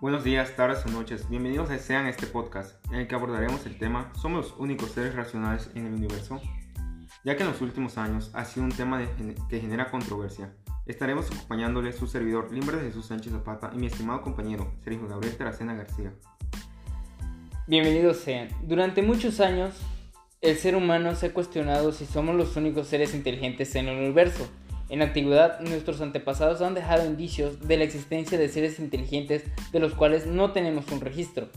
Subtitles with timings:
[0.00, 1.28] Buenos días, tardes o noches.
[1.28, 5.14] Bienvenidos a Sean este podcast, en el que abordaremos el tema ¿Somos los únicos seres
[5.14, 6.40] racionales en el universo?
[7.22, 9.02] Ya que en los últimos años ha sido un tema
[9.50, 10.54] que genera controversia.
[10.86, 15.36] Estaremos acompañándole su servidor Limber de Jesús Sánchez Zapata y mi estimado compañero Sergio Gabriel
[15.36, 16.14] Teracena García.
[17.66, 18.48] Bienvenidos sean.
[18.62, 19.74] Durante muchos años,
[20.40, 24.48] el ser humano se ha cuestionado si somos los únicos seres inteligentes en el universo
[24.90, 29.78] en la antigüedad, nuestros antepasados han dejado indicios de la existencia de seres inteligentes de
[29.78, 31.48] los cuales no tenemos un registro.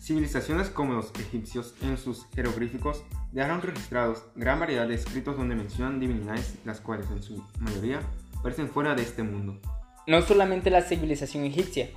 [0.00, 6.00] Civilizaciones como los egipcios en sus jeroglíficos dejaron registrados gran variedad de escritos donde mencionan
[6.00, 8.00] divinidades las cuales en su mayoría
[8.42, 9.60] parecen fuera de este mundo.
[10.06, 11.90] No solamente la civilización egipcia.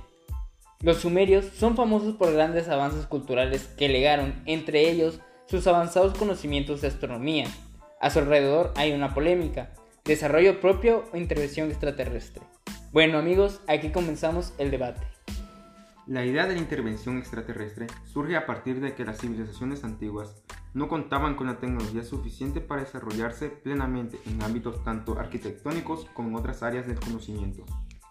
[0.82, 6.82] Los sumerios son famosos por grandes avances culturales que legaron, entre ellos, sus avanzados conocimientos
[6.82, 7.46] de astronomía.
[8.00, 9.72] A su alrededor hay una polémica,
[10.10, 12.42] desarrollo propio o intervención extraterrestre.
[12.90, 15.06] Bueno amigos, aquí comenzamos el debate.
[16.08, 20.42] La idea de la intervención extraterrestre surge a partir de que las civilizaciones antiguas
[20.74, 26.34] no contaban con la tecnología suficiente para desarrollarse plenamente en ámbitos tanto arquitectónicos como en
[26.34, 27.64] otras áreas del conocimiento.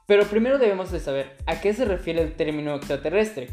[0.07, 3.49] Pero primero debemos de saber a qué se refiere el término extraterrestre.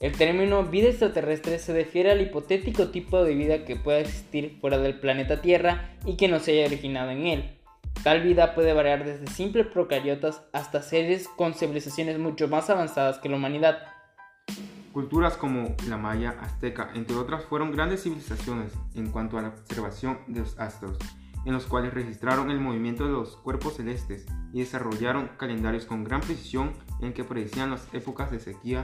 [0.00, 4.78] El término vida extraterrestre se refiere al hipotético tipo de vida que pueda existir fuera
[4.78, 7.59] del planeta Tierra y que no se haya originado en él.
[8.02, 13.28] Tal vida puede variar desde simples procariotas hasta seres con civilizaciones mucho más avanzadas que
[13.28, 13.78] la humanidad.
[14.94, 20.18] Culturas como la maya, azteca, entre otras, fueron grandes civilizaciones en cuanto a la observación
[20.28, 20.96] de los astros,
[21.44, 26.22] en los cuales registraron el movimiento de los cuerpos celestes y desarrollaron calendarios con gran
[26.22, 28.80] precisión en que predecían las épocas de sequía,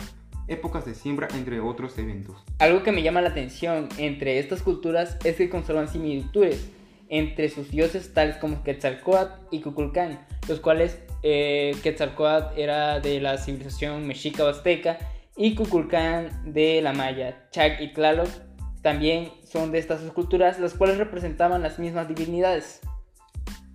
[0.46, 2.36] épocas de siembra, entre otros eventos.
[2.58, 6.70] Algo que me llama la atención entre estas culturas es que conservan similitudes
[7.08, 13.38] entre sus dioses tales como Quetzalcoatl y Cuculcán, los cuales eh, Quetzalcoatl era de la
[13.38, 14.98] civilización mexica o azteca
[15.36, 17.48] y Cuculcán de la maya.
[17.50, 18.28] Chac y Tlaloc
[18.82, 22.80] también son de estas esculturas, las cuales representaban las mismas divinidades.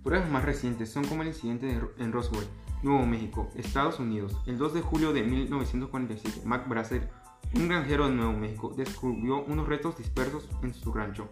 [0.02, 2.46] Pruebas más recientes son como el incidente en Roswell,
[2.82, 4.36] Nuevo México, Estados Unidos.
[4.46, 7.08] El 2 de julio de 1947, Mac Brasser,
[7.54, 11.28] un granjero de Nuevo México, descubrió unos restos dispersos en su rancho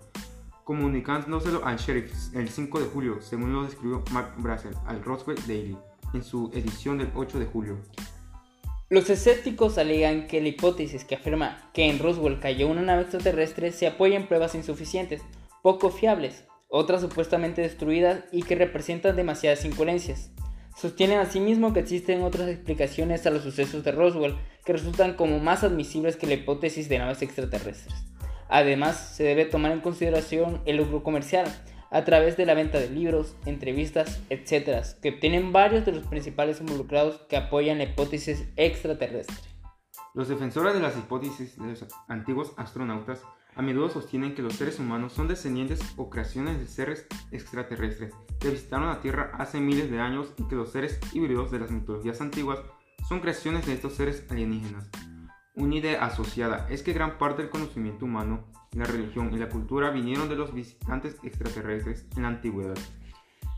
[0.64, 5.76] comunicándoselo al sheriff el 5 de julio, según lo describió Mark Brazel al Roswell Daily
[6.14, 7.78] en su edición del 8 de julio.
[8.88, 13.70] Los escépticos alegan que la hipótesis que afirma que en Roswell cayó una nave extraterrestre
[13.70, 15.22] se apoya en pruebas insuficientes,
[15.62, 20.30] poco fiables, otras supuestamente destruidas y que representan demasiadas incoherencias.
[20.76, 25.62] Sostienen asimismo que existen otras explicaciones a los sucesos de Roswell que resultan como más
[25.62, 27.94] admisibles que la hipótesis de naves extraterrestres.
[28.50, 31.46] Además, se debe tomar en consideración el lucro comercial
[31.90, 36.60] a través de la venta de libros, entrevistas, etc., que obtienen varios de los principales
[36.60, 39.36] involucrados que apoyan la hipótesis extraterrestre.
[40.14, 43.22] Los defensores de las hipótesis de los antiguos astronautas
[43.54, 48.50] a menudo sostienen que los seres humanos son descendientes o creaciones de seres extraterrestres que
[48.50, 52.20] visitaron la Tierra hace miles de años y que los seres híbridos de las mitologías
[52.20, 52.60] antiguas
[53.08, 54.88] son creaciones de estos seres alienígenas.
[55.60, 59.90] Una idea asociada es que gran parte del conocimiento humano, la religión y la cultura
[59.90, 62.78] vinieron de los visitantes extraterrestres en la antigüedad,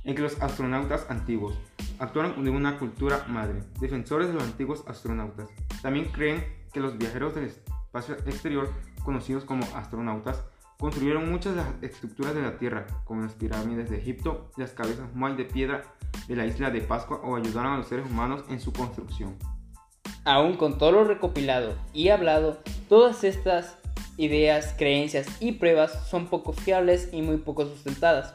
[0.03, 1.57] en que los astronautas antiguos
[2.01, 5.49] actuaron de una cultura madre, defensores de los antiguos astronautas.
[5.81, 8.69] También creen que los viajeros del espacio exterior,
[9.05, 10.43] conocidos como astronautas,
[10.81, 15.15] construyeron muchas de las estructuras de la Tierra, como las pirámides de Egipto las cabezas
[15.15, 15.85] mal de piedra
[16.27, 19.37] de la isla de Pascua o ayudaron a los seres humanos en su construcción.
[20.25, 23.77] Aún con todo lo recopilado y hablado, todas estas
[24.17, 28.35] ideas, creencias y pruebas son poco fiables y muy poco sustentadas.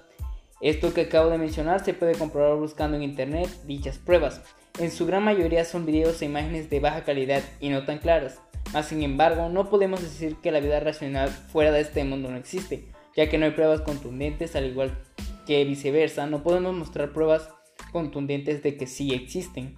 [0.60, 4.42] Esto que acabo de mencionar se puede comprobar buscando en internet dichas pruebas.
[4.80, 8.42] En su gran mayoría son videos e imágenes de baja calidad y no tan claras.
[8.74, 12.38] Mas sin embargo, no podemos decir que la vida racional fuera de este mundo no
[12.38, 14.98] existe, ya que no hay pruebas contundentes, al igual
[15.46, 17.50] que viceversa, no podemos mostrar pruebas
[17.94, 19.76] contundentes de que sí existen.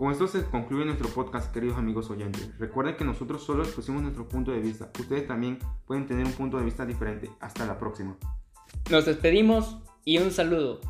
[0.00, 2.58] Con esto se concluye nuestro podcast, queridos amigos oyentes.
[2.58, 4.90] Recuerden que nosotros solo expusimos nuestro punto de vista.
[4.98, 7.30] Ustedes también pueden tener un punto de vista diferente.
[7.38, 8.16] Hasta la próxima.
[8.90, 9.76] Nos despedimos
[10.06, 10.80] y un saludo.